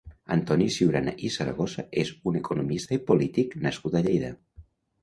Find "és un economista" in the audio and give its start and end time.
2.05-2.99